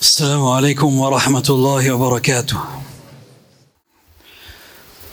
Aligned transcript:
السلام 0.00 0.46
عليكم 0.46 1.00
ورحمة 1.00 1.44
الله 1.50 1.92
وبركاته. 1.92 2.58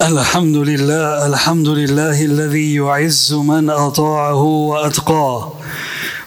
الحمد 0.01 0.55
لله 0.55 1.25
الحمد 1.25 1.67
لله 1.67 2.25
الذي 2.25 2.75
يعز 2.75 3.33
من 3.33 3.69
أطاعه 3.69 4.43
وأتقاه. 4.43 5.53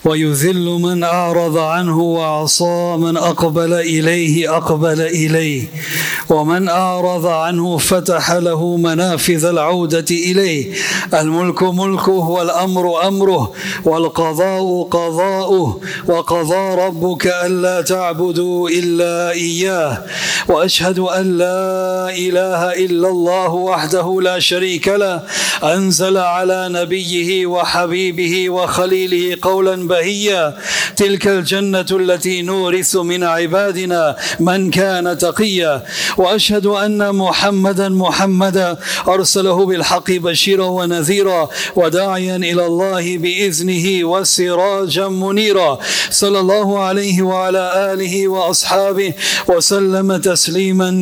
ويذل 0.08 0.64
من 0.64 1.04
أعرض 1.04 1.58
عنه 1.58 2.00
وعصى 2.00 2.96
من 2.98 3.16
أقبل 3.16 3.72
إليه 3.72 4.56
أقبل 4.56 5.00
إليه 5.00 5.62
ومن 6.28 6.68
أعرض 6.68 7.26
عنه 7.26 7.76
فتح 7.78 8.32
له 8.32 8.76
منافذ 8.76 9.44
العودة 9.44 10.04
إليه. 10.10 10.72
الملك 11.14 11.62
ملكه 11.62 12.12
والأمر 12.12 13.08
أمره 13.08 13.52
والقضاء 13.84 14.82
قضاؤه 14.82 15.80
وقضى 16.08 16.74
ربك 16.86 17.26
ألا 17.26 17.80
تعبدوا 17.82 18.70
إلا 18.70 19.30
إياه. 19.30 20.04
وأشهد 20.48 20.98
أن 20.98 21.38
لا 21.38 22.08
إله 22.10 22.72
إلا 22.84 23.08
الله 23.08 23.50
وحده 23.54 24.20
لا 24.22 24.38
شريك 24.38 24.88
له. 24.88 25.22
أنزل 25.62 26.16
على 26.16 26.68
نبيه 26.70 27.46
وحبيبه 27.46 28.50
وخليله 28.50 29.38
قولا 29.42 29.88
بهيا. 29.88 30.56
تلك 30.96 31.26
الجنة 31.26 31.86
التي 31.90 32.42
نورث 32.42 32.96
من 32.96 33.24
عبادنا 33.24 34.16
من 34.40 34.70
كان 34.70 35.18
تقيا. 35.18 35.82
وأشهد 36.16 36.66
أن 36.66 37.14
محمدا 37.14 37.88
محمدا 37.88 38.76
أرسله 39.08 39.66
بالحق 39.66 40.10
بشيرا 40.10 40.66
ونذيرا 40.66 41.48
وداعيا 41.76 42.36
إلى 42.36 42.66
الله 42.66 43.18
بإذنه 43.18 44.04
وسراجا 44.04 45.08
منيرا. 45.08 45.78
صلى 46.10 46.40
الله 46.40 46.78
عليه 46.78 47.22
وعلى 47.22 47.92
آله 47.92 48.28
وأصحابه 48.28 49.12
وسلم 49.48 50.16
تسليما 50.16 50.37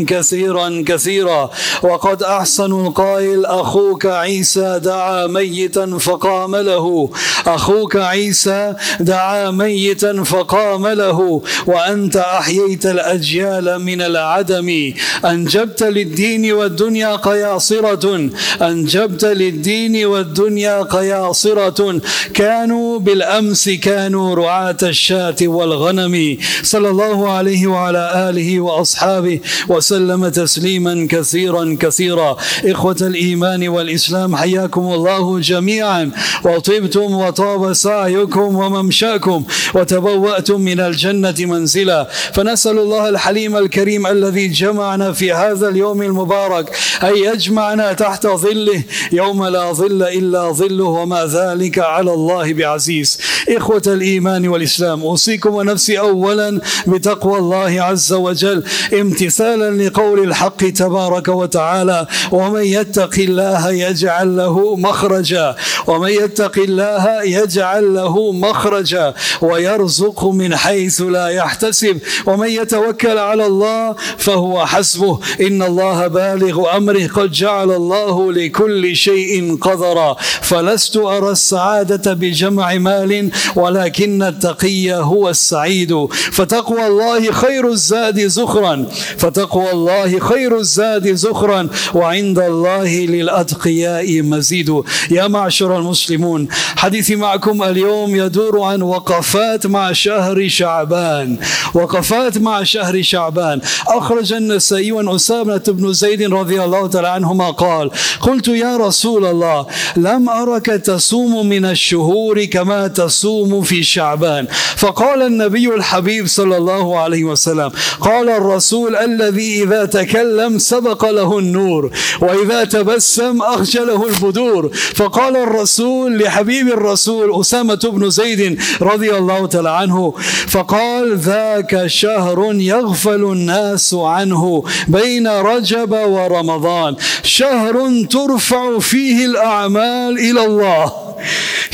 كثيرا 0.08 0.84
كثيرا. 0.86 1.50
وقد 1.82 2.22
أحسن 2.22 2.86
القائل 2.86 3.46
أخوك 3.46 4.06
عيسى 4.06 4.80
دعا 4.84 5.26
ميتا 5.26 5.98
فقام 5.98 6.56
له. 6.56 7.10
أخوك 7.46 7.96
عيسى 7.96 8.74
دعا 9.00 9.50
ميتا 9.50 10.22
فقام 10.22 10.86
له. 10.86 11.42
وأنت 11.66 12.16
أحييت 12.16 12.86
الأجيال 12.86 13.78
من 13.78 14.00
العدم. 14.02 14.92
أنجبت 15.24 15.82
للدين 15.82 16.52
والدنيا 16.52 17.16
قياصرة. 17.16 18.30
أنجبت 18.62 19.24
للدين 19.24 20.06
والدنيا 20.06 20.82
قياصرة. 20.82 22.00
كانوا 22.34 22.98
بالأمس 22.98 23.68
كانوا 23.68 24.34
رعاة 24.34 24.76
الشاة 24.82 25.36
والغنم. 25.42 26.38
صلى 26.62 26.88
الله 26.88 27.32
عليه 27.32 27.66
وعلى 27.66 28.30
آله 28.30 28.60
وأصحابه 28.60 29.25
وسلم 29.68 30.28
تسليما 30.28 31.08
كثيرا 31.10 31.76
كثيرا. 31.80 32.36
إخوة 32.64 32.96
الإيمان 33.00 33.68
والإسلام 33.68 34.36
حياكم 34.36 34.80
الله 34.80 35.40
جميعا. 35.40 36.10
وطبتم 36.44 37.14
وطاب 37.14 37.72
سعيكم 37.72 38.56
وممشاكم 38.56 39.44
وتبوأتم 39.74 40.60
من 40.60 40.80
الجنة 40.80 41.34
منزلا. 41.38 42.08
فنسأل 42.34 42.78
الله 42.78 43.08
الحليم 43.08 43.56
الكريم 43.56 44.06
الذي 44.06 44.48
جمعنا 44.48 45.12
في 45.12 45.32
هذا 45.32 45.68
اليوم 45.68 46.02
المبارك 46.02 46.76
أن 47.02 47.16
يجمعنا 47.16 47.92
تحت 47.92 48.26
ظله. 48.26 48.82
يوم 49.12 49.44
لا 49.46 49.72
ظل 49.72 50.02
إلا 50.02 50.52
ظله 50.52 50.84
وما 50.84 51.26
ذلك 51.26 51.78
على 51.78 52.12
الله 52.14 52.52
بعزيز. 52.52 53.18
إخوة 53.48 53.82
الإيمان 53.86 54.48
والإسلام 54.48 55.02
أوصيكم 55.02 55.54
ونفسي 55.54 55.98
أولا 55.98 56.60
بتقوى 56.86 57.38
الله 57.38 57.82
عز 57.82 58.12
وجل. 58.12 58.62
امتثالا 59.06 59.70
لقول 59.82 60.18
الحق 60.28 60.62
تبارك 60.82 61.28
وتعالى 61.28 62.06
ومن 62.32 62.64
يتق 62.78 63.14
الله 63.18 63.70
يجعل 63.70 64.36
له 64.36 64.76
مخرجا 64.76 65.56
ومن 65.86 66.10
يتق 66.10 66.58
الله 66.58 67.22
يجعل 67.22 67.94
له 67.94 68.32
مخرجا 68.32 69.14
ويرزق 69.42 70.24
من 70.24 70.56
حيث 70.56 71.00
لا 71.00 71.28
يحتسب 71.28 71.96
ومن 72.26 72.48
يتوكل 72.48 73.18
على 73.18 73.46
الله 73.46 73.94
فهو 74.18 74.66
حسبه 74.66 75.18
إن 75.40 75.62
الله 75.62 76.06
بالغ 76.06 76.76
أمره 76.76 77.06
قد 77.06 77.30
جعل 77.30 77.70
الله 77.70 78.32
لكل 78.32 78.96
شيء 78.96 79.56
قدرا 79.60 80.16
فلست 80.42 80.96
أرى 80.96 81.30
السعادة 81.30 82.12
بجمع 82.14 82.74
مال 82.74 83.30
ولكن 83.56 84.22
التقي 84.22 84.92
هو 84.94 85.28
السعيد 85.30 86.06
فتقوى 86.32 86.86
الله 86.86 87.32
خير 87.32 87.64
الزاد 87.70 88.26
زخرا. 88.26 88.86
فتقوى 89.18 89.72
الله 89.72 90.18
خير 90.18 90.58
الزاد 90.58 91.14
زخرا 91.14 91.68
وعند 91.94 92.38
الله 92.38 93.06
للأتقياء 93.06 94.22
مزيد. 94.22 94.82
يا 95.10 95.28
معشر 95.28 95.78
المسلمون 95.78 96.48
حديثي 96.76 97.16
معكم 97.16 97.62
اليوم 97.62 98.16
يدور 98.16 98.60
عن 98.60 98.82
وقفات 98.82 99.66
مع 99.66 99.92
شهر 99.92 100.48
شعبان. 100.48 101.38
وقفات 101.74 102.38
مع 102.38 102.62
شهر 102.62 103.02
شعبان. 103.02 103.60
أخرج 103.88 104.32
النسائي 104.32 104.90
عن 104.90 105.08
أسامة 105.08 105.62
بن 105.68 105.92
زيد 105.92 106.22
رضي 106.32 106.64
الله 106.64 106.86
تعالى 106.86 107.08
عنهما 107.08 107.50
قال 107.50 107.90
قلت 108.20 108.48
يا 108.48 108.76
رسول 108.76 109.26
الله 109.26 109.66
لم 109.96 110.28
أرك 110.28 110.66
تصوم 110.66 111.46
من 111.46 111.64
الشهور 111.64 112.44
كما 112.44 112.88
تصوم 112.88 113.62
في 113.62 113.82
شعبان. 113.82 114.46
فقال 114.76 115.22
النبي 115.22 115.74
الحبيب 115.74 116.26
صلى 116.26 116.56
الله 116.56 116.98
عليه 116.98 117.24
وسلم 117.24 117.70
قال 118.00 118.28
الرسول 118.28 118.85
الذي 118.94 119.62
إذا 119.62 119.84
تكلم 119.84 120.58
سبق 120.58 121.10
له 121.10 121.38
النور 121.38 121.90
وإذا 122.20 122.64
تبسم 122.64 123.42
أخجله 123.42 124.06
البدور. 124.08 124.70
فقال 124.94 125.36
الرسول 125.36 126.18
لحبيب 126.18 126.68
الرسول 126.68 127.40
أسامة 127.40 127.80
بن 127.92 128.10
زيد 128.10 128.58
رضي 128.82 129.10
الله 129.16 129.46
تعالى 129.46 129.70
عنه 129.70 130.14
فقال 130.48 131.18
ذاك 131.18 131.86
شهر 131.86 132.54
يغفل 132.54 133.24
الناس 133.24 133.94
عنه 133.94 134.64
بين 134.88 135.28
رجب 135.28 135.92
ورمضان. 135.92 136.96
شهر 137.22 138.04
ترفع 138.10 138.78
فيه 138.78 139.26
الأعمال 139.26 140.18
إلى 140.18 140.44
الله. 140.44 141.05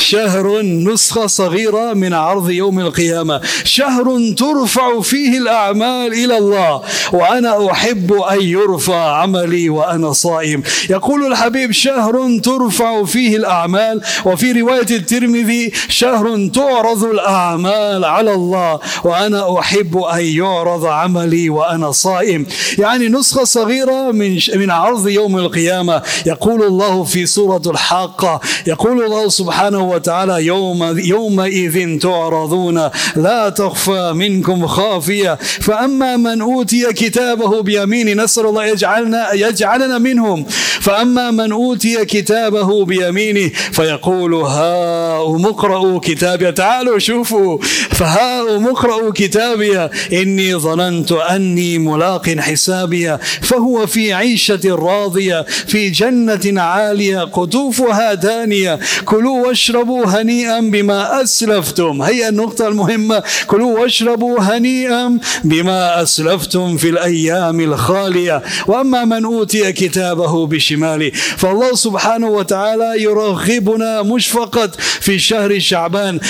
شهر 0.02 0.62
نسخة 0.62 1.26
صغيرة 1.26 1.92
من 1.92 2.14
عرض 2.14 2.50
يوم 2.50 2.80
القيامة. 2.80 3.40
شهر 3.64 4.34
ترفع 4.38 5.00
فيه 5.00 5.38
الأعمال 5.38 6.12
إلى 6.12 6.38
الله. 6.38 6.82
وأنا 7.12 7.70
أحب 7.70 8.12
أن 8.12 8.42
يرفع 8.42 9.22
عملي 9.22 9.68
وأنا 9.68 10.12
صائم. 10.12 10.62
يقول 10.90 11.26
الحبيب 11.26 11.72
شهر 11.72 12.38
ترفع 12.44 13.04
فيه 13.04 13.36
الأعمال. 13.36 14.00
وفي 14.24 14.52
رواية 14.52 14.90
الترمذي 14.90 15.72
شهر 15.88 16.48
تعرض 16.54 17.04
الأعمال 17.04 18.04
على 18.04 18.34
الله. 18.34 18.80
وأنا 19.04 19.58
أحب 19.58 19.96
أن 19.98 20.24
يعرض 20.24 20.84
عملي 20.86 21.50
وأنا 21.50 21.92
صائم. 21.92 22.46
يعني 22.78 23.08
نسخة 23.08 23.44
صغيرة 23.44 24.10
من 24.10 24.38
من 24.54 24.70
عرض 24.70 25.08
يوم 25.08 25.38
القيامة. 25.38 26.02
يقول 26.26 26.62
الله 26.62 27.04
في 27.04 27.26
سورة 27.26 27.62
الحاقة. 27.66 28.40
يقول 28.66 29.04
الله 29.04 29.28
سبحانه 29.28 29.78
وتعالى 29.78 30.01
يوم 30.08 30.98
يومئذ 30.98 31.98
تعرضون. 31.98 32.90
لا 33.16 33.48
تخفى 33.48 34.12
منكم 34.14 34.66
خافية. 34.66 35.38
فأما 35.60 36.16
من 36.16 36.40
أوتي 36.40 36.92
كتابه 36.92 37.62
بيمين 37.62 38.22
نسأل 38.22 38.46
الله 38.46 38.66
يجعلنا 38.66 39.32
يجعلنا 39.32 39.98
منهم. 39.98 40.44
فأما 40.80 41.30
من 41.30 41.52
أوتي 41.52 42.04
كتابه 42.04 42.84
بيمينه 42.84 43.50
فيقول 43.72 44.34
هاؤم 44.34 45.46
اقرأوا 45.46 46.00
كتابي. 46.02 46.52
تعالوا 46.52 46.98
شوفوا. 46.98 47.58
فهاؤم 47.90 48.66
اقرأوا 48.66 49.12
كتابي 49.14 49.88
إني 50.12 50.54
ظننت 50.54 51.12
أني 51.12 51.78
ملاق 51.78 52.28
حسابي. 52.28 53.18
فهو 53.42 53.86
في 53.86 54.12
عيشة 54.12 54.60
راضية 54.64 55.44
في 55.66 55.90
جنة 55.90 56.62
عالية 56.62 57.18
قطوفها 57.18 58.14
دانية. 58.14 58.78
كلوا 59.04 59.46
واشربوا 59.46 59.81
هنيئا 59.90 60.60
بما 60.60 61.22
أسلفتم. 61.22 62.02
هي 62.02 62.28
النقطة 62.28 62.68
المهمة. 62.68 63.22
كلوا 63.46 63.78
واشربوا 63.78 64.40
هنيئا 64.40 65.18
بما 65.44 66.02
أسلفتم 66.02 66.76
في 66.76 66.88
الأيام 66.88 67.60
الخالية. 67.60 68.42
وأما 68.66 69.04
من 69.04 69.24
أوتي 69.24 69.72
كتابه 69.72 70.46
بشماله 70.46 71.10
فالله 71.36 71.74
سبحانه 71.74 72.28
وتعالى 72.28 73.02
يرغبنا 73.02 74.02
مش 74.02 74.28
فقط 74.28 74.80
في 74.80 75.18
شهر 75.18 75.58
شعبان 75.58 76.20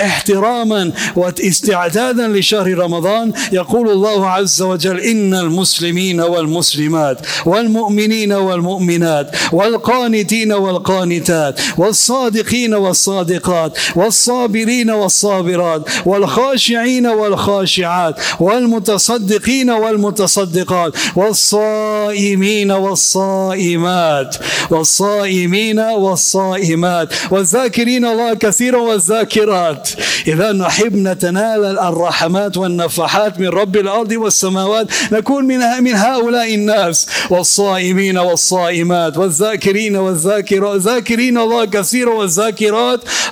احتراما 0.00 0.92
واستعدادا 1.16 2.28
لشهر 2.28 2.78
رمضان. 2.78 3.32
يقول 3.52 3.90
الله 3.90 4.30
عز 4.30 4.62
وجل 4.62 5.00
إن 5.00 5.34
المسلمين 5.34 6.20
والمسلمات 6.20 7.18
والمؤمنين 7.46 8.32
والمؤمنات 8.32 9.30
والقانتين 9.52 10.52
والقانتات 10.52 11.60
والصادقين 11.78 12.74
والصادقات 12.88 13.72
والصابرين 13.96 14.90
والصابرات 14.90 15.82
والخاشعين 16.06 17.06
والخاشعات 17.06 18.14
والمتصدقين 18.40 19.70
والمتصدقات 19.70 20.92
والصائمين 21.16 22.70
والصائمات 22.70 24.36
والصائمين 24.70 25.78
والصائمات 25.80 27.08
والذاكرين 27.30 28.04
الله 28.04 28.34
كثيرا 28.34 28.80
والذاكرات. 28.88 29.84
إذا 30.26 30.52
نحب 30.52 30.94
نتنال 30.96 31.78
الرحمات 31.78 32.56
والنفحات 32.56 33.40
من 33.40 33.48
رب 33.48 33.76
الأرض 33.76 34.12
والسماوات 34.12 34.86
نكون 35.12 35.44
من 35.44 35.60
من 35.86 35.94
هؤلاء 35.94 36.54
الناس 36.54 37.06
والصائمين 37.30 38.18
والصائمات 38.18 39.18
والذاكرين 39.18 39.96
والذاكرات 39.96 40.80
ذاكرين 40.80 41.38
الله 41.38 41.64
كثيرا 41.64 42.12
والذاكرات. 42.14 42.77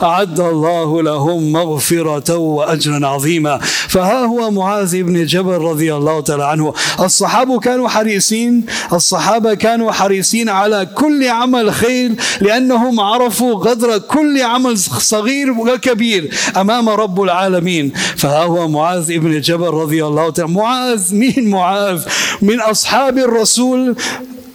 أعد 0.02 0.40
الله 0.40 1.02
لهم 1.02 1.52
مغفرة 1.52 2.36
وأجرا 2.36 3.06
عظيما. 3.06 3.58
فها 3.88 4.24
هو 4.24 4.50
معاذ 4.50 5.02
بن 5.02 5.26
جبل 5.26 5.52
رضي 5.52 5.94
الله 5.94 6.20
تعالى 6.20 6.44
عنه. 6.44 6.74
الصحابة 7.00 7.58
كانوا 7.60 7.88
حريصين 7.88 8.66
الصحابة 8.92 9.54
كانوا 9.54 9.92
حريصين 9.92 10.48
على 10.48 10.86
كل 10.94 11.28
عمل 11.28 11.72
خير 11.72 12.12
لأنهم 12.40 13.00
عرفوا 13.00 13.54
قدر 13.54 13.98
كل 13.98 14.42
عمل 14.42 14.78
صغير 14.78 15.50
وكبير 15.50 16.30
أمام 16.56 16.88
رب 16.88 17.22
العالمين. 17.22 17.92
فها 18.16 18.42
هو 18.44 18.68
معاذ 18.68 19.18
بن 19.18 19.40
جبل 19.40 19.66
رضي 19.66 20.06
الله 20.06 20.30
تعالى 20.30 20.52
معاذ 20.52 21.14
مين 21.14 21.50
معاذ؟ 21.50 22.02
من 22.42 22.60
أصحاب 22.60 23.18
الرسول 23.18 23.96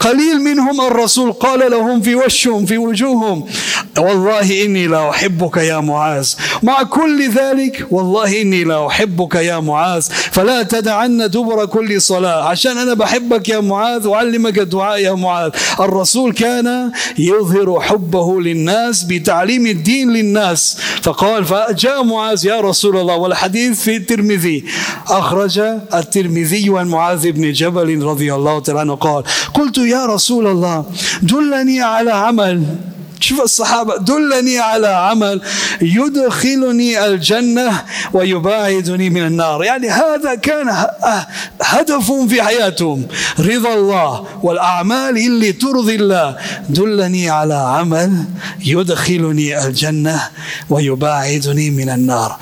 قليل 0.02 0.42
منهم 0.42 0.82
الرسول. 0.82 1.32
قال 1.32 1.72
لهم 1.72 2.02
في 2.02 2.16
وشهم 2.16 2.66
في 2.66 2.78
وجوههم 2.78 3.46
والله 3.98 4.66
إني 4.66 4.88
لا 4.88 5.10
أحبك 5.10 5.58
يا 5.58 5.80
معاذ. 5.80 6.30
مع 6.64 6.84
كل 6.84 7.30
ذلك 7.30 7.88
والله 7.92 8.42
إني 8.42 8.64
لا 8.64 8.88
أحبك 8.88 9.36
يا 9.36 9.60
معاذ. 9.60 10.08
فلا 10.32 10.64
تدعن 10.64 11.18
دبر 11.18 11.66
كل 11.66 12.02
صلاة. 12.02 12.44
عشان 12.50 12.78
أنا 12.78 12.94
بحبك 12.94 13.50
يا 13.50 13.60
معاذ 13.60 14.08
وأعلمك 14.08 14.60
الدعاء 14.60 15.00
يا 15.00 15.12
معاذ. 15.12 15.52
الرسول 15.80 16.34
كان 16.34 16.92
يظهر 17.18 17.82
حبه 17.82 18.42
للناس 18.42 19.04
بتعليم 19.04 19.68
الدين 19.68 20.14
للناس. 20.14 20.78
فقال 21.02 21.46
فجاء 21.46 22.04
معاذ 22.04 22.46
يا 22.46 22.62
رسول 22.62 22.98
الله. 22.98 23.16
والحديث 23.16 23.82
في 23.82 23.96
الترمذي. 23.96 24.66
أخرج 25.08 25.60
الترمذي 25.94 26.66
عن 26.70 26.88
معاذ 26.88 27.32
بن 27.32 27.52
جبل 27.52 28.04
رضي 28.04 28.34
الله 28.34 28.60
تعالى 28.60 28.80
عنه 28.80 28.96
قال 28.96 29.24
قلت 29.54 29.78
يا 29.92 30.06
رسول 30.06 30.46
الله 30.54 30.78
دلني 31.22 31.82
على 31.82 32.12
عمل. 32.12 32.58
شوف 33.22 33.42
الصحابة 33.42 33.98
دلني 33.98 34.60
على 34.60 34.88
عمل 34.88 35.42
يدخلني 35.82 37.06
الجنة 37.06 37.82
ويباعدني 38.14 39.10
من 39.10 39.26
النار. 39.26 39.64
يعني 39.64 39.90
هذا 39.90 40.36
كان 40.36 40.88
هدف 41.62 42.12
في 42.12 42.44
حياتهم. 42.44 43.08
رضا 43.40 43.74
الله 43.74 44.26
والأعمال 44.44 45.18
اللي 45.18 45.52
ترضي 45.52 45.96
الله. 45.96 46.38
دلني 46.70 47.30
على 47.30 47.54
عمل 47.54 48.24
يدخلني 48.66 49.66
الجنة 49.66 50.22
ويباعدني 50.70 51.70
من 51.70 51.90
النار. 51.90 52.36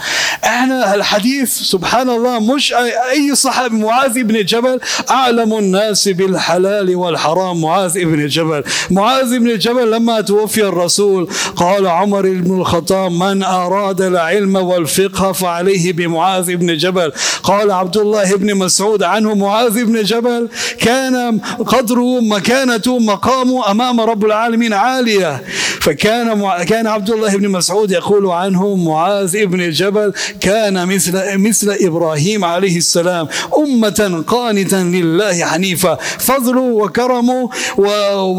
إحنا 0.44 0.96
الحديث 0.96 1.54
سبحان 1.54 2.10
الله 2.10 2.40
مش 2.40 2.74
أي 3.12 3.36
صحابي 3.36 3.78
معاذ 3.78 4.24
بن 4.24 4.46
جبل 4.46 4.80
أعلم 5.10 5.54
الناس 5.58 6.08
بالحلال 6.08 6.96
والحرام. 6.96 7.62
معاذ 7.62 7.94
بن 8.06 8.28
جبل 8.28 8.64
معاذ 8.92 9.40
بن 9.40 9.58
جبل 9.58 9.92
لما 9.92 10.22
توفي 10.22 10.69
الرسول 10.70 11.28
قال 11.56 11.88
عمر 11.88 12.22
بن 12.22 12.60
الخطاب 12.60 13.12
من 13.12 13.44
أراد 13.44 14.02
العلم 14.02 14.56
والفقه 14.56 15.32
فعليه 15.32 15.94
بمعاذ 15.94 16.56
بن 16.56 16.78
جبل. 16.78 17.12
قال 17.44 17.72
عبد 17.72 17.98
الله 17.98 18.36
بن 18.36 18.56
مسعود 18.56 19.04
عنه 19.04 19.36
معاذ 19.36 19.86
بن 19.86 20.04
جبل 20.04 20.50
كان 20.80 21.40
قدره 21.66 22.22
مكانته 22.22 23.00
مقامه 23.00 23.72
أمام 23.72 24.02
رب 24.02 24.26
العالمين 24.26 24.74
عالية. 24.74 25.44
فكان 25.82 26.50
كان 26.64 26.88
عبد 26.88 27.10
الله 27.10 27.38
بن 27.38 27.50
مسعود 27.50 27.92
يقول 27.92 28.28
عنه 28.28 28.76
معاذ 28.76 29.46
بن 29.46 29.70
جبل 29.70 30.14
كان 30.42 30.88
مثل 30.88 31.38
مثل 31.38 31.78
إبراهيم 31.82 32.46
عليه 32.46 32.78
السلام 32.78 33.28
أمة 33.58 34.24
قانتا 34.28 34.76
لله 34.76 35.46
حنيفا 35.46 35.98
فضله 36.20 36.62
وكرمه 36.62 37.50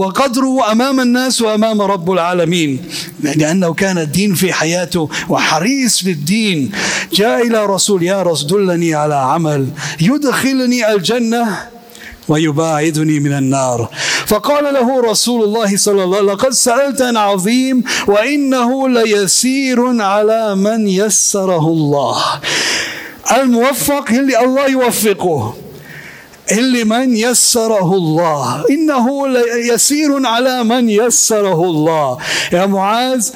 وقدره 0.00 0.72
أمام 0.72 1.00
الناس 1.00 1.42
وأمام 1.42 1.82
رب 1.82 2.10
العالمين 2.12 2.19
لأنه 3.22 3.74
كان 3.74 3.98
الدين 3.98 4.34
في 4.34 4.52
حياته 4.52 5.08
وحريص 5.28 6.04
للدين 6.04 6.72
جاء 7.12 7.46
إلى 7.46 7.66
رسول 7.66 8.02
يا 8.02 8.22
رسول 8.22 8.66
دلني 8.66 8.94
على 8.94 9.14
عمل 9.14 9.68
يدخلني 10.00 10.92
الجنة 10.92 11.56
ويباعدني 12.28 13.20
من 13.20 13.32
النار. 13.32 13.88
فقال 14.26 14.74
له 14.74 15.00
رسول 15.00 15.44
الله 15.44 15.76
صلى 15.76 16.04
الله 16.04 16.16
عليه 16.16 16.26
وسلم 16.26 16.30
لقد 16.30 16.50
سألت 16.50 17.02
عن 17.02 17.16
عظيم 17.16 17.84
وإنه 18.06 18.88
ليسير 18.88 20.02
على 20.02 20.54
من 20.54 20.88
يسره 20.88 21.66
الله. 21.66 22.22
الموفق 23.32 24.10
اللي 24.10 24.44
الله 24.44 24.66
يوفقه. 24.68 25.54
اللي 26.52 26.84
من 26.84 27.16
يسره 27.16 27.94
الله. 27.94 28.64
إنه 28.70 29.28
يسير 29.72 30.26
على 30.26 30.64
من 30.64 30.90
يسره 30.90 31.64
الله. 31.64 32.18
يا 32.52 32.66
معاذ 32.66 33.28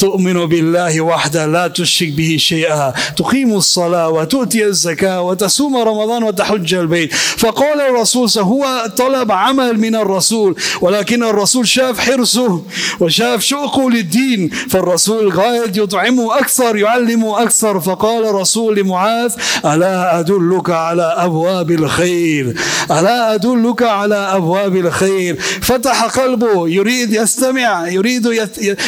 تؤمن 0.00 0.46
بالله 0.46 1.00
وحده 1.00 1.46
لا 1.46 1.68
تشرك 1.68 2.08
به 2.08 2.36
شيئا. 2.38 2.92
تقيم 3.16 3.56
الصلاة 3.56 4.08
وتؤتي 4.08 4.66
الزكاة 4.66 5.20
وتصوم 5.22 5.76
رمضان 5.76 6.22
وتحج 6.22 6.74
البيت. 6.74 7.14
فقال 7.14 7.80
الرسول 7.80 8.28
هو 8.38 8.92
طلب 8.96 9.32
عمل 9.32 9.78
من 9.78 9.94
الرسول 9.94 10.56
ولكن 10.80 11.24
الرسول 11.24 11.68
شاف 11.68 11.98
حرصه 11.98 12.62
وشاف 13.00 13.40
شوقه 13.42 13.90
للدين. 13.90 14.48
فالرسول 14.48 15.28
غاية 15.32 15.72
يطعمه 15.76 16.38
أكثر 16.38 16.76
يعلمه 16.76 17.42
أكثر. 17.42 17.80
فقال 17.80 18.26
الرسول 18.26 18.76
لمعاذ 18.76 19.32
ألا 19.64 20.18
أدلك 20.18 20.70
على 20.70 21.14
أبواب 21.16 21.70
الخير؟ 21.70 22.54
ألا 22.90 23.34
أدلك 23.34 23.82
على 23.82 24.14
أبواب 24.14 24.76
الخير؟ 24.76 25.36
فتح 25.62 26.04
قلبه 26.04 26.68
يريد 26.68 27.12
يستمع 27.12 27.88
يريد 27.88 28.26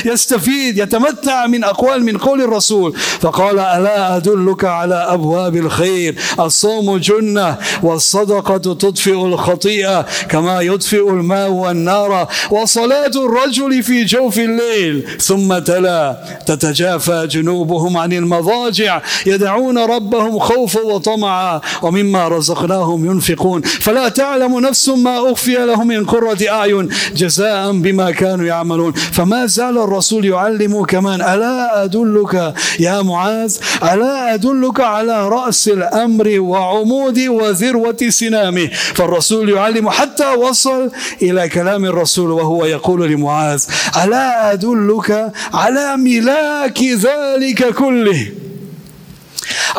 يستفيد 0.04 0.78
يتمنى 0.78 1.01
يتمتع 1.08 1.46
من 1.46 1.64
أقوال 1.64 2.04
من 2.04 2.18
قول 2.18 2.42
الرسول. 2.42 2.96
فقال 3.20 3.58
ألا 3.58 4.16
أدلك 4.16 4.64
على 4.64 4.94
أبواب 4.94 5.56
الخير؟ 5.56 6.16
الصوم 6.40 6.96
جنة 6.96 7.56
والصدقة 7.82 8.58
تطفئ 8.58 9.14
الخطيئة 9.14 10.06
كما 10.28 10.60
يطفئ 10.60 11.10
الماء 11.10 11.50
والنار 11.50 12.28
وصلاة 12.50 13.10
الرجل 13.16 13.82
في 13.82 14.04
جوف 14.04 14.38
الليل. 14.38 15.06
ثم 15.20 15.58
تلا 15.58 16.16
تتجافى 16.46 17.26
جنوبهم 17.30 17.96
عن 17.96 18.12
المضاجع 18.12 19.02
يدعون 19.26 19.78
ربهم 19.78 20.38
خوفا 20.38 20.80
وطمعا 20.80 21.60
ومما 21.82 22.28
رزقناهم 22.28 23.06
ينفقون. 23.06 23.62
فلا 23.62 24.08
تعلم 24.08 24.60
نفس 24.60 24.88
ما 24.88 25.32
أخفي 25.32 25.54
لهم 25.54 25.86
من 25.86 26.04
قرة 26.04 26.38
أعين 26.48 26.88
جزاء 27.14 27.72
بما 27.72 28.10
كانوا 28.10 28.46
يعملون. 28.46 28.92
فما 28.92 29.46
زال 29.46 29.78
الرسول 29.78 30.24
يعلمك 30.24 30.91
كمان 30.92 31.20
ألا 31.22 31.84
أدلك 31.84 32.54
يا 32.80 33.02
معاذ 33.02 33.56
ألا 33.82 34.34
أدلك 34.34 34.80
على 34.80 35.28
رأس 35.28 35.68
الأمر 35.68 36.40
وعمود 36.40 37.18
وذروة 37.18 37.96
سنامه؟ 38.08 38.68
فالرسول 38.94 39.48
يعلم 39.50 39.90
حتى 39.90 40.28
وصل 40.28 40.90
إلى 41.22 41.48
كلام 41.48 41.84
الرسول 41.84 42.30
وهو 42.30 42.64
يقول 42.64 43.10
لمعاذ 43.10 43.64
ألا 44.04 44.52
أدلك 44.52 45.32
على 45.54 45.96
ملاك 45.96 46.82
ذلك 46.82 47.74
كله؟ 47.74 48.26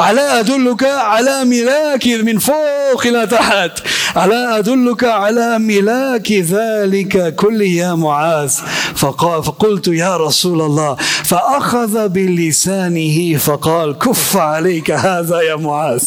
ألا 0.09 0.39
أدلك 0.39 0.83
على 0.83 1.45
ملاك 1.45 2.07
من 2.07 2.37
فوق 2.39 3.05
إلى 3.05 3.27
تحت؟ 3.27 3.71
ألا 4.17 4.57
أدلك 4.57 5.03
على 5.03 5.59
ملاك 5.59 6.31
ذلك 6.31 7.35
كل 7.35 7.61
يا 7.61 7.93
معاذ؟ 7.95 8.53
فقال 8.95 9.43
فقلت 9.43 9.87
يا 9.87 10.17
رسول 10.17 10.61
الله 10.61 10.95
فأخذ 11.23 12.09
بلسانه 12.09 13.37
فقال 13.37 13.97
كف 13.97 14.37
عليك 14.37 14.91
هذا 14.91 15.41
يا 15.41 15.55
معاذ. 15.55 16.03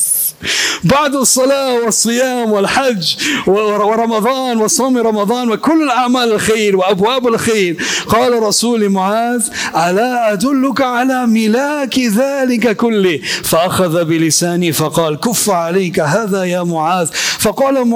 بعد 0.85 1.15
الصلاة 1.15 1.75
والصيام 1.85 2.53
والحج 2.53 3.15
ورمضان 3.47 4.59
وصوم 4.59 4.99
رمضان 4.99 5.51
وكل 5.51 5.83
الأعمال 5.83 6.33
الخير 6.33 6.77
وأبواب 6.77 7.27
الخير 7.29 7.77
قال 8.09 8.43
رسول 8.43 8.89
معاذ 8.89 9.43
ألا 9.77 10.33
أدلك 10.33 10.81
على 10.81 11.27
ملاك 11.27 11.99
ذلك 11.99 12.77
كله؟ 12.77 13.21
فأخذ 13.45 14.05
بلساني 14.05 14.73
فقال 14.73 15.21
كف 15.21 15.51
عليك 15.51 16.01
هذا 16.01 16.45
يا 16.45 16.63
معاذ. 16.63 17.09
فقال 17.39 17.75
معاذ 17.75 17.96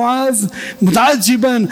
متعجبا 0.82 1.68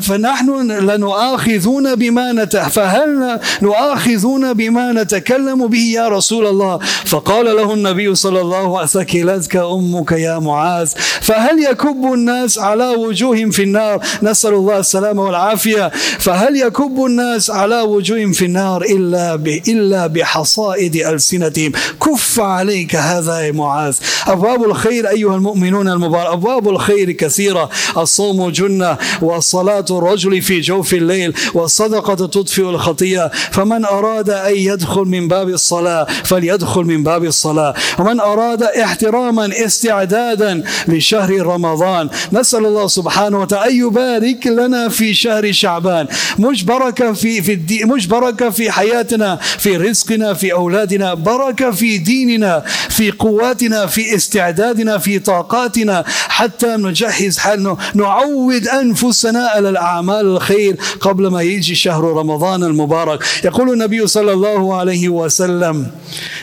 فنحن 0.00 0.70
لنؤاخذون 0.72 1.94
بما 1.94 2.32
فهل 2.68 3.40
نؤاخذون 3.62 4.52
بما 4.52 4.92
نتكلم 4.92 5.66
به 5.66 5.78
يا 5.78 6.08
رسول 6.08 6.46
الله؟ 6.46 6.78
فقال 7.04 7.56
له 7.56 7.74
النبي 7.74 8.14
صلى 8.14 8.40
الله 8.40 8.78
عليه 8.78 8.82
وسلم 8.88 9.02
ثكلتك 9.02 9.56
أمك 9.56 10.12
يا 10.12 10.38
معاذ 10.38 10.92
فهل 11.20 11.64
يكب 11.64 12.12
الناس 12.14 12.58
على 12.58 12.88
وجوههم 12.88 13.50
في 13.50 13.62
النار؟ 13.62 14.00
نسأل 14.22 14.54
الله 14.54 14.78
السلامة 14.78 15.22
والعافية. 15.24 15.88
فهل 16.18 16.56
يكب 16.56 17.04
الناس 17.04 17.50
على 17.50 17.80
وجوههم 17.80 18.32
في 18.32 18.44
النار 18.44 18.82
إلا 18.82 19.34
إلا 19.68 20.06
بحصائد 20.06 20.96
ألسنتهم؟ 20.96 21.72
كف 22.06 22.40
عليك 22.40 22.96
هذا 22.96 23.40
يا 23.40 23.52
معاذ. 23.52 23.96
أبواب 24.26 24.64
الخير 24.64 25.08
أيها 25.08 25.36
المؤمنون 25.36 25.88
المبارك 25.88 26.32
أبواب 26.32 26.68
الخير 26.68 27.12
كثيرة. 27.32 27.70
الصوم 27.96 28.50
جنة 28.50 28.96
والصلاة 29.22 29.84
الرجل 29.90 30.42
في 30.42 30.60
جوف 30.60 30.94
الليل 30.94 31.34
والصدقة 31.54 32.14
تطفئ 32.14 32.62
الخطيئة 32.62 33.28
فمن 33.52 33.84
أراد 33.84 34.30
أن 34.30 34.56
يدخل 34.56 35.00
من 35.00 35.28
باب 35.28 35.48
الصلاة 35.48 36.06
فليدخل 36.24 36.80
من 36.80 37.02
باب 37.02 37.24
الصلاة. 37.24 37.74
ومن 37.98 38.20
أراد 38.20 38.62
احتراما 38.62 39.50
استعدادا 39.66 40.64
لشهر 40.88 41.46
رمضان 41.46 42.08
نسأل 42.32 42.66
الله 42.66 42.86
سبحانه 42.86 43.40
وتعالى 43.40 43.72
أن 43.72 43.76
يبارك 43.86 44.46
لنا 44.46 44.88
في 44.88 45.14
شهر 45.14 45.52
شعبان. 45.52 46.06
مش 46.38 46.64
بركة 46.64 47.12
في 47.12 47.42
في 47.42 47.52
الدين 47.52 47.88
مش 47.88 48.06
بركة 48.06 48.50
في 48.50 48.70
حياتنا 48.70 49.36
في 49.58 49.76
رزقنا 49.76 50.34
في 50.34 50.52
أولادنا. 50.52 51.14
بركة 51.14 51.70
في 51.70 51.98
ديننا 51.98 52.64
في 52.88 53.10
قواتنا 53.10 53.86
في 53.86 54.14
استعدادنا 54.16 54.98
في 54.98 55.18
طاقاتنا. 55.18 56.04
حتى 56.28 56.76
نجهز 57.22 57.38
حالنا 57.38 57.76
نعود 57.94 58.68
أنفسنا 58.68 59.46
على 59.46 59.68
الأعمال 59.68 60.26
الخير 60.26 60.76
قبل 61.00 61.26
ما 61.26 61.42
يجي 61.42 61.74
شهر 61.74 62.04
رمضان 62.04 62.64
المبارك. 62.64 63.24
يقول 63.44 63.72
النبي 63.72 64.06
صلى 64.06 64.32
الله 64.32 64.76
عليه 64.76 65.08
وسلم 65.08 65.86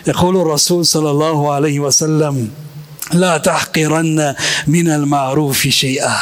يقول 0.07 0.37
الرسول 0.37 0.85
صلى 0.85 1.11
الله 1.11 1.53
عليه 1.53 1.79
وسلم 1.79 2.49
لا 3.13 3.37
تحقرن 3.37 4.35
من 4.67 4.89
المعروف 4.89 5.67
شيئا. 5.67 6.15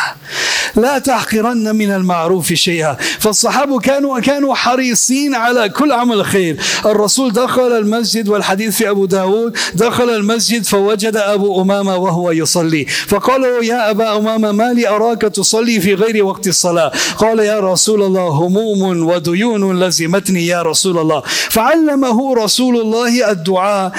لا 0.77 1.00
تحقرن 1.00 1.75
من 1.75 1.91
المعروف 1.91 2.53
شيئا. 2.53 2.98
فالصحابة 3.19 3.79
كانوا 3.79 4.19
كانوا 4.19 4.55
حريصين 4.55 5.36
على 5.36 5.69
كل 5.69 5.91
عمل 5.91 6.25
خير. 6.25 6.57
الرسول 6.86 7.34
دخل 7.34 7.72
المسجد 7.77 8.29
والحديث 8.29 8.75
في 8.77 8.89
أبو 8.89 9.05
داود 9.05 9.57
دخل 9.74 10.10
المسجد 10.10 10.65
فوجد 10.65 11.15
أبو 11.17 11.62
أمامة 11.62 11.98
وهو 11.98 12.31
يصلي. 12.31 12.86
فقال 12.86 13.41
له 13.41 13.65
يا 13.65 13.91
أبا 13.91 14.17
أمامة 14.17 14.51
ما 14.51 14.74
لي 14.74 14.88
أراك 14.88 15.22
تصلي 15.22 15.79
في 15.79 15.93
غير 15.93 16.25
وقت 16.25 16.48
الصلاة؟ 16.48 16.91
قال 17.17 17.39
يا 17.39 17.60
رسول 17.60 18.03
الله 18.03 18.27
هموم 18.27 19.07
وديون 19.07 19.84
لزمتني 19.84 20.48
يا 20.48 20.62
رسول 20.62 20.98
الله. 20.98 21.24
فعلمه 21.50 22.36
رسول 22.36 22.81
الله 22.81 23.31
الدعاء 23.31 23.91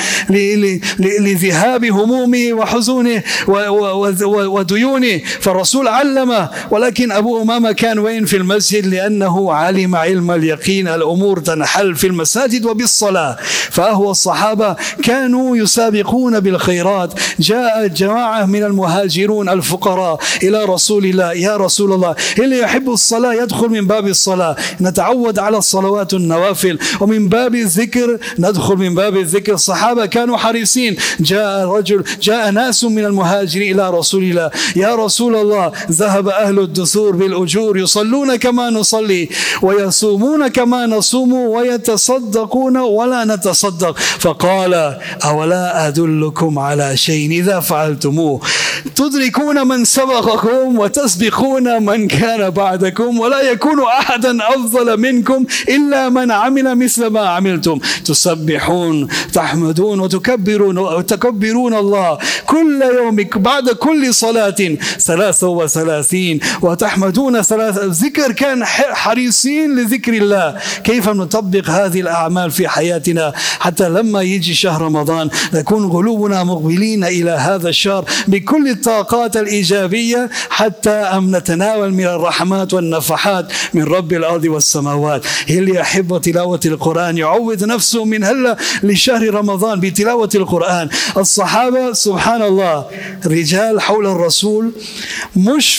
لذهاب 1.01 1.85
همومه 1.85 2.53
وحزونه 2.53 3.23
وديونه. 4.29 5.21
فالرسول 5.41 5.89
علمه 5.89 6.49
ولكن 6.71 7.13
أبو 7.13 7.43
أمامة 7.43 7.73
كان 7.73 7.99
وين 7.99 8.25
في 8.25 8.37
المسجد؟ 8.37 8.87
لأنه 8.87 9.53
علم 9.53 9.97
علم 9.97 10.31
اليقين 10.31 10.89
الأمور 10.89 11.39
تنحل 11.39 11.97
في 11.97 12.07
المساجد 12.07 12.65
وبالصلاة. 12.65 13.37
فهو 13.71 14.11
الصحابة 14.11 14.77
كانوا 15.05 15.57
يسابقون 15.57 16.41
بالخيرات. 16.41 17.15
جاء 17.41 17.87
جماعة 17.87 18.47
من 18.47 18.65
المهاجرون 18.65 19.49
الفقراء 19.49 20.21
إلى 20.43 20.65
رسول 20.65 21.05
الله. 21.05 21.33
يا 21.33 21.57
رسول 21.57 21.93
الله 21.93 22.15
اللي 22.39 22.59
يحب 22.59 22.91
الصلاة؟ 22.91 23.35
يدخل 23.35 23.69
من 23.69 23.87
باب 23.87 24.07
الصلاة. 24.07 24.57
نتعود 24.81 25.39
على 25.39 25.59
الصلوات 25.59 26.15
النوافل. 26.15 26.79
ومن 27.01 27.29
باب 27.29 27.55
الذكر 27.55 28.19
ندخل 28.39 28.77
من 28.77 28.95
باب 28.95 29.17
الذكر. 29.17 29.55
الصحابة 29.55 30.07
كانوا 30.07 30.37
حريصين. 30.37 30.97
جاء 31.21 31.67
رجل 31.67 32.05
جاء 32.23 32.51
ناس 32.51 32.85
من 32.85 33.05
المهاجرين 33.05 33.75
إلى 33.75 33.91
رسول 33.91 34.23
الله. 34.23 34.51
يا 34.77 34.95
رسول 34.95 35.37
الله 35.37 35.73
ذهب 35.91 36.29
أهل 36.29 36.58
الدثور 36.59 37.17
بالأجور 37.17 37.79
يصلون 37.79 38.37
كما 38.37 38.71
نصلي 38.71 39.29
ويصومون 39.63 40.49
كما 40.49 40.87
نصوم 40.87 41.33
ويتصدقون 41.33 42.77
ولا 42.77 43.25
نتصدق. 43.25 43.99
فقال 43.99 44.99
أولا 45.25 45.89
أدلكم 45.89 46.59
على 46.59 46.97
شيء 46.97 47.31
إذا 47.31 47.61
فعلتموه؟ 47.61 48.41
تدركون 48.97 49.67
من 49.69 49.85
سبقكم 49.85 50.79
وتسبقون 50.79 51.83
من 51.83 52.09
كان 52.09 52.51
بعدكم 52.51 53.21
ولا 53.21 53.41
يكون 53.41 53.83
أحدا 53.83 54.39
أفضل 54.55 55.01
منكم 55.01 55.47
إلا 55.69 56.09
من 56.09 56.31
عمل 56.31 56.75
مثل 56.75 57.07
ما 57.07 57.21
عملتم. 57.21 57.79
تسبحون 58.05 59.09
تحمدون 59.33 60.01
وتكبرون 60.01 60.79
وتكبرون 60.79 61.75
الله 61.75 62.19
كل 62.47 62.83
يوم 62.97 63.17
بعد 63.37 63.71
كل 63.71 64.15
صلاة 64.15 64.77
ثلاثة 64.99 65.49
وثلاثين 65.49 66.38
وتحمدون 66.63 67.43
ثلاثة 67.43 67.81
ذكر 67.85 68.33
كان 68.33 68.65
حريصين 68.65 69.77
لذكر 69.77 70.13
الله. 70.13 70.57
كيف 70.85 71.09
نطبق 71.09 71.71
هذه 71.71 72.01
الأعمال 72.01 72.51
في 72.51 72.69
حياتنا 72.69 73.33
حتى 73.37 73.89
لما 73.89 74.23
يجي 74.23 74.55
شهر 74.55 74.83
رمضان 74.83 75.31
نكون 75.55 75.91
قلوبنا 75.91 76.45
مقبلين 76.45 77.05
إلى 77.05 77.31
هذا 77.31 77.69
الشهر 77.69 78.05
بكل 78.29 78.69
الطاقات 78.69 79.37
الإيجابية 79.37 80.31
حتى 80.51 80.91
أم 80.91 81.37
نتناول 81.37 81.93
من 81.93 82.05
الرحمات 82.05 82.75
والنفحات 82.75 83.53
من 83.75 83.83
رب 83.85 84.13
الأرض 84.13 84.45
والسماوات. 84.45 85.27
اللي 85.51 85.75
يحب 85.75 86.21
تلاوة 86.21 86.61
القرآن 86.67 87.19
يعود 87.19 87.65
نفسه 87.65 88.05
من 88.05 88.25
هلأ 88.25 88.57
لشهر 88.83 89.35
رمضان 89.35 89.81
بتلاوة 89.81 90.31
القرآن. 90.35 90.89
الصحابة 91.17 91.93
سبحان 91.93 92.43
الله 92.43 92.85
رجال 93.27 93.81
حول 93.81 94.07
الرسول 94.07 94.73
مش 95.37 95.77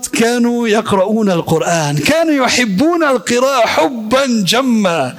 فقط 0.00 0.16
كانوا 0.16 0.68
يقرؤون 0.68 1.30
القرآن 1.30 1.98
كانوا 1.98 2.44
يحبون 2.44 3.04
القراءة 3.04 3.66
حبا 3.66 4.44
جما. 4.46 5.14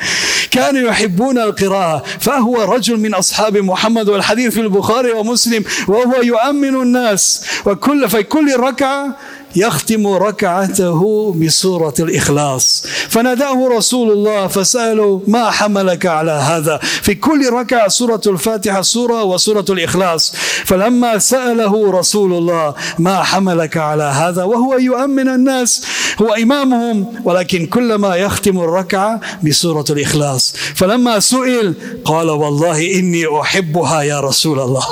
كانوا 0.51 0.81
يحبون 0.89 1.37
القراءة. 1.37 2.03
فهو 2.19 2.63
رجل 2.63 2.97
من 2.97 3.13
أصحاب 3.13 3.57
محمد 3.57 4.09
والحديث 4.09 4.53
في 4.53 4.61
البخاري 4.61 5.11
ومسلم 5.11 5.63
وهو 5.87 6.21
يؤمن 6.21 6.81
الناس. 6.81 7.43
وكل 7.65 8.09
في 8.09 8.23
كل 8.23 8.59
ركعة 8.59 9.15
يختم 9.55 10.07
ركعته 10.07 11.31
بسورة 11.37 11.93
الإخلاص. 11.99 12.83
فناداه 13.09 13.67
رسول 13.77 14.11
الله 14.11 14.47
فسأله 14.47 15.21
ما 15.27 15.51
حملك 15.51 16.05
على 16.05 16.31
هذا? 16.31 16.77
في 16.77 17.15
كل 17.15 17.49
ركعة 17.49 17.87
سورة 17.87 18.21
الفاتحة 18.27 18.81
سورة 18.81 19.23
وسورة 19.23 19.65
الإخلاص. 19.69 20.35
فلما 20.65 21.17
سأله 21.17 21.91
رسول 21.91 22.33
الله 22.33 22.73
ما 22.99 23.23
حملك 23.23 23.77
على 23.77 24.03
هذا? 24.03 24.43
وهو 24.43 24.77
يؤمن 24.77 25.27
الناس 25.27 25.85
هو 26.21 26.33
إمامهم 26.33 27.05
ولكن 27.23 27.65
كلما 27.65 28.15
يختم 28.15 28.59
الركعة 28.59 29.19
بسورة 29.43 29.85
الإخلاص. 29.89 30.53
فلما 30.75 31.19
سئل 31.19 31.73
قال 32.05 32.29
والله 32.29 32.99
إني 32.99 33.41
أحبها 33.41 34.01
يا 34.01 34.19
رسول 34.19 34.59
الله 34.59 34.85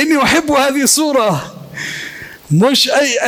إني 0.00 0.22
أحب 0.22 0.50
هذه 0.50 0.82
السورة. 0.82 1.61
مش 2.52 2.90
أي 2.90 3.18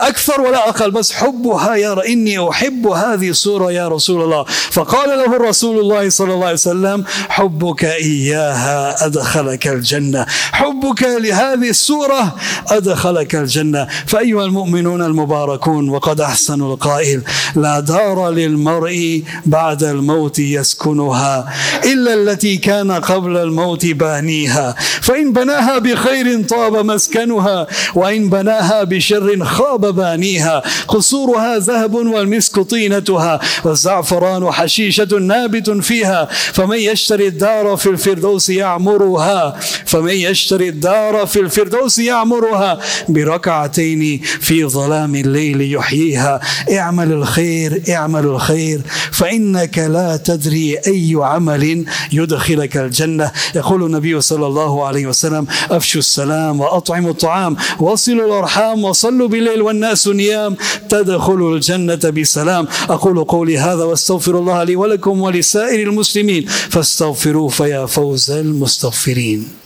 أكثر 0.00 0.40
ولا 0.40 0.68
أقل 0.68 0.90
بس 0.90 1.12
حبها 1.12 1.74
يا 1.74 2.06
إني 2.06 2.48
أحب 2.48 2.86
هذه 2.86 3.30
السورة 3.30 3.72
يا 3.72 3.88
رسول 3.88 4.22
الله. 4.22 4.44
فقال 4.70 5.08
له 5.08 5.36
الرسول 5.36 5.80
الله 5.80 6.08
صلى 6.08 6.34
الله 6.34 6.44
عليه 6.44 6.54
وسلم 6.54 7.04
حبك 7.28 7.84
إياها 7.84 9.06
أدخلك 9.06 9.68
الجنة 9.68 10.26
حبك 10.52 11.02
لهذه 11.02 11.68
السورة 11.70 12.34
أدخلك 12.68 13.34
الجنة. 13.34 13.88
فأيها 14.06 14.44
المؤمنون 14.44 15.02
المباركون 15.02 15.88
وقد 15.88 16.20
أحسن 16.20 16.60
القائل 16.62 17.22
لا 17.56 17.80
دار 17.80 18.30
للمرء 18.30 19.22
بعد 19.46 19.82
الموت 19.84 20.38
يسكنها 20.38 21.54
إلا 21.84 22.14
التي 22.14 22.56
كان 22.56 22.92
قبل 22.92 23.36
الموت 23.36 23.86
بانيها. 23.86 24.74
فإن 25.02 25.32
بناها 25.32 25.78
بخير 25.78 26.42
طاب 26.42 26.76
مسكنها 26.76 27.66
وإن 27.94 28.30
بناها 28.30 28.65
بناها 28.66 28.84
بشر 28.84 29.44
خاب 29.44 29.94
بانيها. 29.94 30.62
قصورها 30.88 31.58
ذهب 31.58 31.94
والمسك 31.94 32.60
طينتها. 32.60 33.40
والزعفران 33.64 34.52
حشيشة 34.52 35.18
نابت 35.18 35.70
فيها. 35.70 36.28
فمن 36.52 36.78
يشتري 36.78 37.26
الدار 37.28 37.76
في 37.76 37.90
الفردوس 37.90 38.50
يعمرها. 38.50 39.56
فمن 39.86 40.12
يشتري 40.12 40.68
الدار 40.68 41.26
في 41.26 41.40
الفردوس 41.40 41.98
يعمرها. 41.98 42.78
بركعتين 43.08 44.20
في 44.40 44.64
ظلام 44.64 45.14
الليل 45.14 45.74
يحييها. 45.74 46.40
اعمل 46.72 47.12
الخير 47.12 47.82
اعمل 47.88 48.24
الخير. 48.24 48.80
فإنك 49.12 49.78
لا 49.78 50.16
تدري 50.16 50.78
أي 50.86 51.12
عمل 51.20 51.84
يدخلك 52.12 52.76
الجنة. 52.76 53.30
يقول 53.54 53.84
النبي 53.86 54.20
صلى 54.20 54.46
الله 54.46 54.86
عليه 54.86 55.06
وسلم 55.06 55.46
أفشوا 55.70 56.00
السلام 56.00 56.60
وأطعموا 56.60 57.10
الطعام. 57.10 57.56
وصلوا 57.80 58.26
الأرحام 58.26 58.45
وصلوا 58.84 59.28
بالليل 59.28 59.62
والناس 59.62 60.08
نيام. 60.08 60.56
تدخلوا 60.88 61.54
الجنة 61.56 61.94
بسلام. 61.94 62.68
أقول 62.90 63.24
قولي 63.24 63.58
هذا 63.58 63.84
واستغفر 63.84 64.38
الله 64.38 64.64
لي 64.64 64.76
ولكم 64.76 65.20
ولسائر 65.20 65.88
المسلمين. 65.88 66.46
فاستغفروه 66.46 67.48
فيا 67.48 67.86
فوز 67.86 68.30
المستغفرين. 68.30 69.65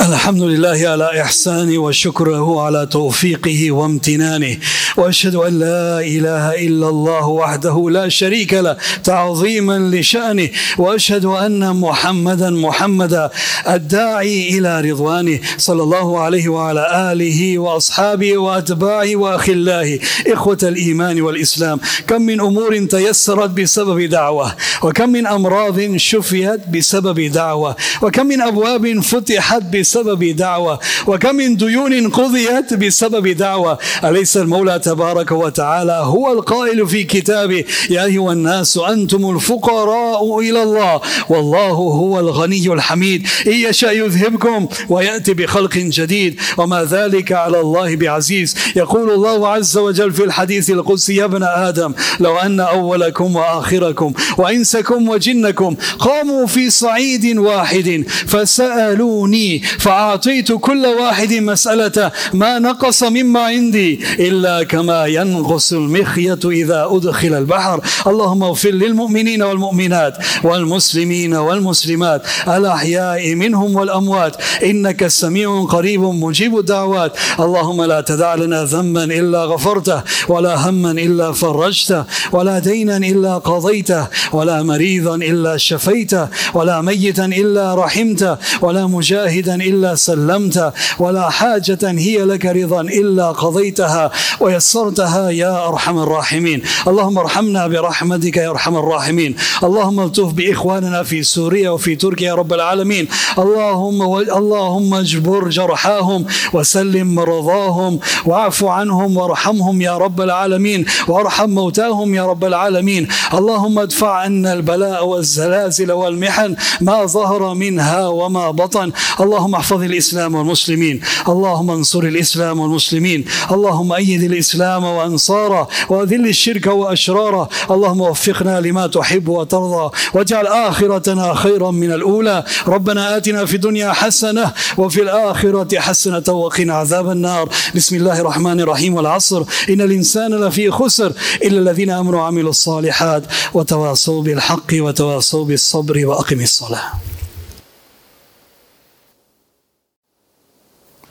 الحمد 0.00 0.42
لله 0.42 0.88
على 0.88 1.22
إحسانه 1.22 1.78
وشكره 1.78 2.62
على 2.62 2.86
توفيقه 2.86 3.70
وامتنانه 3.70 4.56
وأشهد 4.96 5.34
أن 5.34 5.58
لا 5.58 6.00
إله 6.00 6.66
إلا 6.66 6.88
الله 6.88 7.26
وحده 7.28 7.90
لا 7.90 8.08
شريك 8.08 8.54
له 8.54 8.76
تعظيما 9.04 9.78
لشأنه 9.78 10.48
وأشهد 10.78 11.24
أن 11.24 11.76
محمدا 11.76 12.50
محمدا 12.50 13.30
الداعي 13.68 14.58
إلى 14.58 14.80
رضوانه 14.80 15.38
صلى 15.58 15.82
الله 15.82 16.20
عليه 16.20 16.48
وعلى 16.48 17.12
آله 17.12 17.58
وأصحابه 17.58 18.38
وأتباعه 18.38 19.16
وأخلاه 19.16 19.98
إخوة 20.26 20.58
الإيمان 20.62 21.20
والإسلام. 21.20 21.80
كم 22.06 22.22
من 22.22 22.40
أمور 22.40 22.86
تيسرت 22.86 23.50
بسبب 23.50 24.00
دعوة 24.00 24.54
وكم 24.82 25.08
من 25.08 25.26
أمراض 25.26 25.96
شفيت 25.96 26.68
بسبب 26.68 27.20
دعوة 27.20 27.76
وكم 28.02 28.26
من 28.26 28.40
أبواب 28.40 29.00
فتحت 29.00 29.62
بسبب 29.62 29.89
دعوة؟ 30.36 30.78
وكم 31.06 31.34
من 31.34 31.56
ديون 31.56 32.10
قضيت 32.10 32.74
بسبب 32.74 33.28
دعوة؟ 33.28 33.78
أليس 34.04 34.36
المولى 34.36 34.78
تبارك 34.78 35.32
وتعالى 35.32 36.00
هو 36.04 36.32
القائل 36.32 36.88
في 36.88 37.04
كتابه؟ 37.04 37.64
يا 37.90 38.04
أيها 38.04 38.32
الناس 38.32 38.78
أنتم 38.78 39.30
الفقراء 39.36 40.38
إلى 40.38 40.62
الله 40.62 41.00
والله 41.28 41.70
هو 41.70 42.20
الغني 42.20 42.72
الحميد. 42.72 43.26
إن 43.46 43.52
يشاء 43.52 43.96
يذهبكم 43.96 44.68
ويأتي 44.88 45.34
بخلق 45.34 45.76
جديد. 45.76 46.40
وما 46.58 46.84
ذلك 46.84 47.32
على 47.32 47.60
الله 47.60 47.96
بعزيز. 47.96 48.56
يقول 48.76 49.10
الله 49.10 49.48
عز 49.48 49.78
وجل 49.78 50.12
في 50.12 50.24
الحديث 50.24 50.70
القدسي 50.70 51.16
يا 51.16 51.24
ابن 51.24 51.42
آدم 51.42 51.92
لو 52.20 52.36
أن 52.36 52.60
أولكم 52.60 53.36
وآخركم 53.36 54.12
وإنسكم 54.38 55.08
وجنكم 55.08 55.76
قاموا 55.98 56.46
في 56.46 56.70
صعيد 56.70 57.38
واحد 57.38 58.04
فسألوني 58.26 59.62
فأعطيت 59.80 60.52
كل 60.52 60.86
واحد 60.86 61.32
مسألة 61.32 62.12
ما 62.34 62.58
نقص 62.58 63.02
مما 63.02 63.40
عندي 63.40 64.00
إلا 64.18 64.62
كما 64.62 65.06
ينقص 65.06 65.72
المخية 65.72 66.38
إذا 66.44 66.88
أدخل 66.90 67.34
البحر. 67.34 67.80
اللهم 68.06 68.42
اغفر 68.42 68.70
للمؤمنين 68.70 69.42
والمؤمنات 69.42 70.16
والمسلمين 70.44 71.34
والمسلمات 71.34 72.22
الأحياء 72.48 73.34
منهم 73.34 73.76
والأموات. 73.76 74.36
إنك 74.62 75.06
سميع 75.06 75.64
قريب 75.64 76.00
مجيب 76.00 76.58
الدعوات. 76.58 77.12
اللهم 77.40 77.82
لا 77.82 78.00
تدع 78.00 78.34
لنا 78.34 78.64
ذنبا 78.64 79.04
إلا 79.04 79.44
غفرته 79.44 80.02
ولا 80.28 80.68
هما 80.68 80.90
إلا 80.90 81.32
فرجته 81.32 82.04
ولا 82.32 82.58
دينا 82.58 82.96
إلا 82.96 83.38
قضيته 83.38 84.06
ولا 84.32 84.62
مريضا 84.62 85.14
إلا 85.14 85.56
شفيته 85.56 86.28
ولا 86.54 86.80
ميتا 86.80 87.24
إلا 87.24 87.74
رحمته 87.74 88.36
ولا 88.60 88.86
مجاهدا 88.86 89.54
إلا 89.54 89.69
سلمته 89.94 90.72
ولا 90.98 91.30
حاجة 91.30 91.78
هي 91.82 92.18
لك 92.24 92.46
رضا 92.46 92.80
إلا 92.80 93.26
قضيتها 93.30 94.10
ويسرتها 94.40 95.30
يا 95.30 95.68
أرحم 95.68 95.98
الراحمين. 95.98 96.62
اللهم 96.88 97.18
ارحمنا 97.18 97.66
برحمتك 97.66 98.36
يا 98.36 98.50
أرحم 98.50 98.76
الراحمين. 98.76 99.36
اللهم 99.62 100.00
التف 100.00 100.32
بإخواننا 100.32 101.02
في 101.02 101.22
سوريا 101.22 101.70
وفي 101.70 101.96
تركيا 101.96 102.28
يا 102.28 102.34
رب 102.34 102.52
العالمين. 102.52 103.08
اللهم 103.38 104.00
و... 104.00 104.20
اللهم 104.20 104.94
اجبر 104.94 105.48
جرحاهم 105.48 106.26
وسلم 106.52 107.14
مرضاهم 107.14 108.00
واعف 108.26 108.64
عنهم 108.64 109.16
وارحمهم 109.16 109.82
يا 109.82 109.98
رب 109.98 110.20
العالمين 110.20 110.84
وارحم 111.08 111.50
موتاهم 111.50 112.14
يا 112.14 112.26
رب 112.26 112.44
العالمين. 112.44 113.08
اللهم 113.34 113.78
ادفع 113.78 114.12
عنا 114.14 114.52
البلاء 114.52 115.06
والزلازل 115.06 115.92
والمحن 115.92 116.56
ما 116.80 117.06
ظهر 117.06 117.54
منها 117.54 118.06
وما 118.06 118.50
بطن. 118.50 118.92
اللهم 119.20 119.54
احفظ 119.60 119.82
الإسلام 119.82 120.34
والمسلمين. 120.34 121.00
اللهم 121.28 121.70
انصر 121.70 121.98
الإسلام 122.12 122.60
والمسلمين. 122.60 123.24
اللهم 123.52 123.92
أيد 123.92 124.22
الإسلام 124.22 124.84
وأنصاره 124.84 125.68
وأذل 125.90 126.26
الشرك 126.28 126.66
وأشراره. 126.66 127.48
اللهم 127.70 128.00
وفقنا 128.00 128.60
لما 128.60 128.86
تحب 128.86 129.28
وترضى 129.28 129.90
واجعل 130.14 130.46
آخرتنا 130.46 131.34
خيرا 131.34 131.70
من 131.70 131.92
الأولى. 131.92 132.44
ربنا 132.66 133.16
آتنا 133.16 133.44
في 133.44 133.54
الدنيا 133.54 133.92
حسنة 133.92 134.52
وفي 134.78 135.02
الآخرة 135.02 135.78
حسنة 135.78 136.28
وقنا 136.28 136.74
عذاب 136.74 137.10
النار. 137.10 137.48
بسم 137.74 137.96
الله 137.96 138.20
الرحمن 138.20 138.60
الرحيم 138.60 138.94
والعصر. 138.94 139.42
إن 139.70 139.80
الإنسان 139.80 140.34
لفي 140.34 140.70
خسر 140.70 141.12
إلا 141.44 141.58
الذين 141.58 141.90
آمنوا 141.90 142.20
وعملوا 142.20 142.50
الصالحات 142.50 143.22
وتواصوا 143.54 144.22
بالحق 144.22 144.70
وتواصوا 144.72 145.44
بالصبر 145.44 146.06
وأقم 146.06 146.40
الصلاة. 146.40 147.19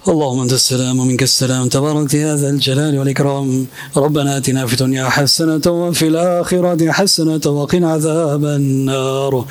اللهم 0.07 0.41
انت 0.41 0.53
السلام 0.53 0.99
ومنك 0.99 1.23
السلام. 1.23 1.67
تبارك 1.67 2.15
هذا 2.15 2.49
الجلال 2.49 2.99
والإكرام. 2.99 3.65
ربنا 3.97 4.37
آتنا 4.37 4.65
في 4.65 4.73
الدنيا 4.73 5.09
حسنة 5.09 5.61
وفي 5.67 6.07
الآخرة 6.07 6.91
حسنة 6.91 7.41
وقنا 7.47 7.91
عذاب 7.91 8.45
النار. 8.45 9.45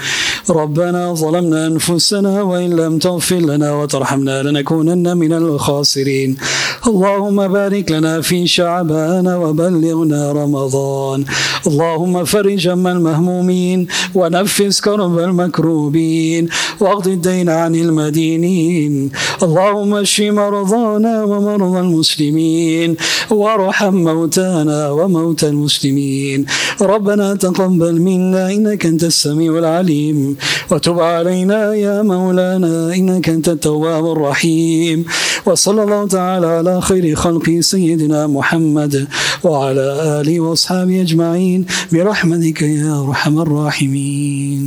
ربنا 0.50 1.14
ظلمنا 1.14 1.66
أنفسنا 1.66 2.42
وإن 2.42 2.70
لم 2.76 2.98
تغفر 2.98 3.38
لنا 3.38 3.74
وترحمنا 3.74 4.42
لنكونن 4.42 5.16
من 5.16 5.32
الخاسرين. 5.32 6.36
اللهم 6.86 7.48
بارك 7.48 7.90
لنا 7.90 8.20
في 8.20 8.46
شعبان 8.46 9.28
وبلغنا 9.28 10.32
رمضان. 10.32 11.24
اللهم 11.66 12.24
فرج 12.24 12.68
هم 12.68 12.86
المهمومين 12.86 13.86
ونفس 14.14 14.80
كرب 14.80 15.18
المكروبين. 15.18 16.48
واقض 16.80 17.08
الدين 17.08 17.48
عن 17.48 17.74
المدينين. 17.74 19.10
اللهم 19.42 19.94
اشف 19.94 20.37
مرضانا 20.38 21.14
ومرضى 21.30 21.80
المسلمين 21.86 22.90
وارحم 23.30 23.94
موتانا 24.08 24.80
وموتى 24.90 25.46
المسلمين. 25.48 26.38
ربنا 26.92 27.34
تقبل 27.44 27.94
منا 28.08 28.42
إنك 28.54 28.82
أنت 28.86 29.04
السميع 29.12 29.52
العليم. 29.62 30.18
وتب 30.70 30.98
علينا 31.12 31.60
يا 31.74 31.96
مولانا 32.02 32.74
إنك 32.98 33.26
أنت 33.28 33.48
التواب 33.48 34.04
الرحيم. 34.14 34.98
وصلى 35.46 35.80
الله 35.82 36.02
تعالى 36.06 36.46
على 36.46 36.74
خير 36.88 37.04
خلق 37.14 37.46
سيدنا 37.60 38.20
محمد 38.36 38.94
وعلى 39.44 39.86
آله 40.20 40.36
وأصحابه 40.40 40.96
أجمعين. 41.06 41.60
برحمتك 41.92 42.60
يا 42.62 42.92
أرحم 43.04 43.34
الراحمين. 43.44 44.62